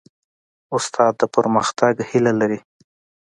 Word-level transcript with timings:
استاد 0.75 1.13
د 1.17 1.21
پرمختګ 1.35 1.93
هیله 2.09 2.33
لري. 2.39 2.59